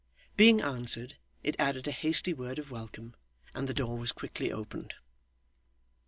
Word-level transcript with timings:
Being 0.35 0.61
answered, 0.61 1.17
it 1.43 1.55
added 1.59 1.87
a 1.87 1.91
hasty 1.91 2.33
word 2.33 2.57
of 2.57 2.71
welcome, 2.71 3.13
and 3.53 3.67
the 3.67 3.73
door 3.75 3.99
was 3.99 4.11
quickly 4.11 4.51
opened. 4.51 4.95